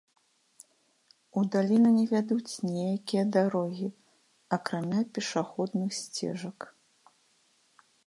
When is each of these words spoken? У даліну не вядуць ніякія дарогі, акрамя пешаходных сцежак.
У 1.41 1.43
даліну 1.55 1.91
не 1.97 2.05
вядуць 2.13 2.53
ніякія 2.69 3.23
дарогі, 3.37 3.87
акрамя 4.59 5.01
пешаходных 5.19 5.89
сцежак. 6.03 6.57